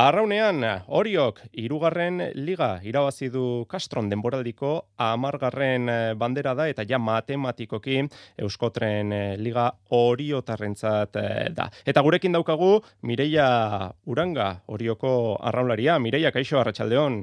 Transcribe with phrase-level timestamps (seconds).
[0.00, 7.98] Arraunean, horiok, irugarren liga irabazi du Kastron denboraldiko amargarren eh, bandera da eta ja matematikoki
[8.40, 11.66] Euskotren eh, liga horiotarrentzat eh, da.
[11.84, 15.98] Eta gurekin daukagu Mireia Uranga, horioko arraunlaria.
[16.00, 17.20] Mireia, kaixo, arratsaldeon.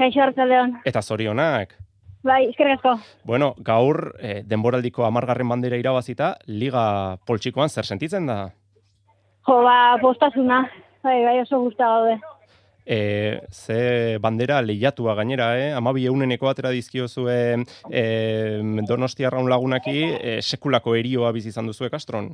[0.00, 0.78] Kaixo, arratsaldeon.
[0.88, 1.76] Eta zorionak.
[2.24, 2.88] Bai, eskerrik
[3.28, 4.14] Bueno, gaur
[4.48, 8.38] denboraldiko amargarren bandera irabazita, liga poltsikoan zer sentitzen da?
[9.44, 10.62] Jo, ba, postasuna.
[11.04, 12.20] Bai, bai, oso gusta gaude.
[12.86, 15.72] E, ze bandera lehiatua gainera, eh?
[15.76, 17.36] Amabi euneneko atera dizkiozue
[17.90, 18.04] e,
[18.88, 22.30] donosti arraun lagunaki e, sekulako erioa bizi izan duzu Kastron?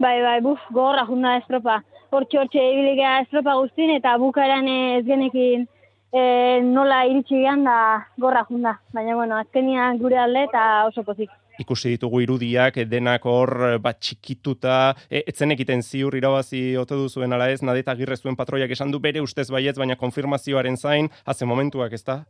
[0.00, 1.82] Bai, bai, buf, gorra junda estropa.
[2.12, 5.68] Hortxe, hortxe, ebiligea estropa guztin eta bukaeran ez genekin
[6.12, 6.24] e,
[6.64, 7.76] nola iritsi gehan da
[8.16, 8.78] gorra junda.
[8.96, 11.30] Baina, bueno, azkenian gure alde eta oso pozik
[11.60, 17.50] ikusi ditugu irudiak denak hor bat txikituta e, etzen egiten ziur irabazi ote duzuen ala
[17.50, 21.92] ez nadeta agirre zuen patroiak esan du bere ustez baietz baina konfirmazioaren zain haze momentuak
[21.92, 22.24] ezta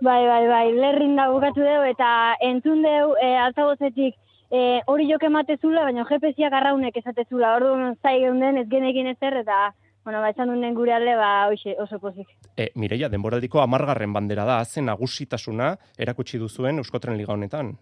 [0.00, 4.14] Bai bai bai lerrin da bukatu deu eta entzun deu e, altabozetik
[4.50, 9.70] e, hori joke ematezula baina GPS-ak arraunek esatezula orduan zai geunden ez genekin ezer eta
[10.02, 12.30] Bueno, ba, esan dunen gure alde, ba, oixe, oso pozik.
[12.56, 17.74] E, Mireia, denboraldiko amargarren bandera da, zen nagusitasuna erakutsi duzuen Euskotren Liga honetan.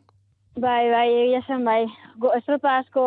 [0.56, 1.84] Bai, bai, egia zen, bai.
[2.18, 3.04] Go, estropa asko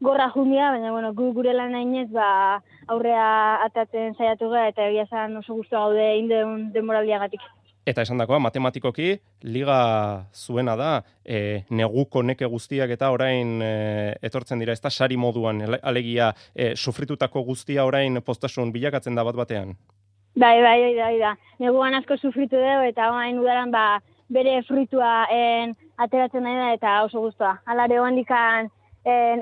[0.00, 5.06] gorra jundia, baina, bueno, gu, gure lan nainez, ba, aurrea atatzen saiatu gara, eta egia
[5.10, 7.44] zen oso guztu gaude indeun denboraldia gatik.
[7.88, 9.76] Eta esan dakoa, matematikoki, liga
[10.36, 10.90] zuena da,
[11.24, 13.70] e, neguko neke guztiak eta orain e,
[14.28, 19.38] etortzen dira, ez da sari moduan, alegia, e, sufritutako guztia orain postasun bilakatzen da bat
[19.40, 19.74] batean?
[20.36, 21.34] Bai, bai, bai, bai, bai.
[21.58, 27.20] Neguan asko sufritu dugu, eta orain udaran, ba, bere fruitua en, ateratzen da eta oso
[27.20, 27.58] guztua.
[27.66, 28.70] Alare hoan dikan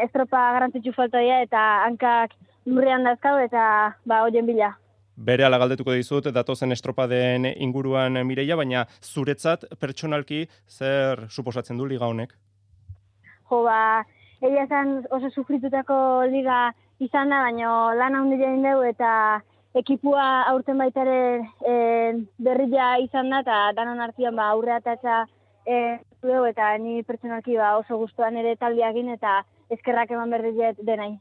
[0.05, 2.35] estropa garrantzitsu falta dira eta hankak
[2.67, 4.75] lurrean dazkau eta ba, oien bila.
[5.19, 11.89] Bere ala galdetuko dizut, datozen estropa den inguruan mireia, baina zuretzat pertsonalki zer suposatzen du
[11.91, 12.37] liga honek?
[13.51, 14.05] Jo, ba,
[14.41, 15.99] egia esan oso sufritutako
[16.31, 16.69] liga
[17.03, 19.11] izan da, baina lan handi jain dugu eta
[19.75, 21.21] ekipua aurten baita ere
[21.67, 21.75] e,
[22.39, 25.25] berria izan da, eta danon artian ba, aurre atatza
[25.67, 25.99] e,
[26.49, 31.19] eta ni pertsonalki ba, oso guztuan ere taldiakin eta eskerrak eman berriet denai.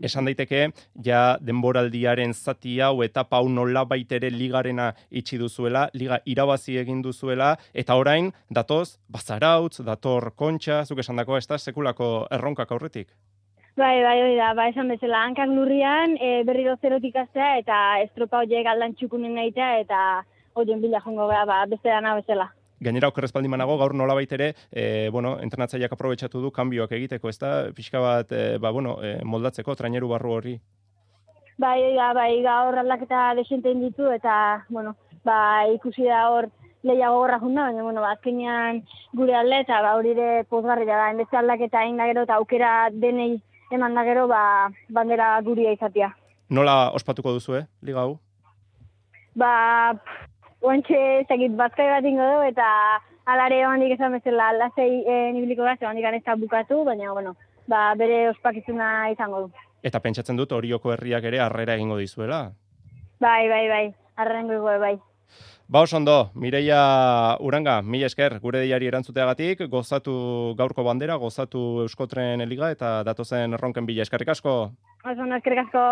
[0.00, 0.70] Esan daiteke,
[1.04, 7.56] ja denboraldiaren zati hau eta pau nola baitere ligarena itxi duzuela, liga irabazi egin duzuela,
[7.74, 13.10] eta orain, datoz, bazarautz, dator kontxa, zuk esan dako, ez da, sekulako erronkak aurretik?
[13.80, 18.42] Bai, bai, bai, da, ba, esan bezala, hankak lurrian, e, berri dozerotik aztea, eta estropa
[18.42, 20.00] horiek aldan txukunen nahitea, eta
[20.60, 22.50] horien bila jongo gara, ba, beste dana bezala.
[22.84, 24.84] Gainera, okerrezpaldi manago, gaur nola baitere, e,
[25.16, 29.78] bueno, entrenatzaileak aprobetsatu du, kanbioak egiteko, ez da, pixka bat, e, ba, bueno, e, moldatzeko,
[29.80, 30.56] traineru barru hori.
[31.56, 34.34] Bai, bai, bai, gaur aldaketa desenten ditu, eta,
[34.68, 35.40] bueno, ba,
[35.72, 36.52] ikusi da hor,
[36.84, 38.84] lehiago gorra junda, baina, bueno, ba, azkenean
[39.16, 42.74] gure alde, eta ba, hori ere pozgarri da, enbeste aldaketa egin da gero, eta aukera
[42.92, 43.38] denei
[43.70, 46.10] eman da gero ba, bandera guria izatea.
[46.50, 48.18] Nola ospatuko duzu, eh, liga hau?
[49.38, 49.94] Ba,
[50.60, 50.98] oantxe
[51.28, 52.66] zekit batzkai bat ingo du, eta
[53.30, 57.36] alare handik esan bezala lasei e, nibiliko gaz, handik ez bukatu, baina, bueno,
[57.68, 59.52] ba, bere ospakizuna izango du.
[59.82, 62.50] Eta pentsatzen dut horioko herriak ere harrera egingo dizuela?
[63.20, 64.98] Bai, bai, bai, harrengo bai.
[65.70, 72.72] Ba ondo, Mireia Uranga, mila esker, gure diari erantzuteagatik, gozatu gaurko bandera, gozatu Euskotren Liga
[72.74, 74.72] eta datozen erronken bila eskerrik asko.
[75.04, 75.84] Oso, eskerrik asko.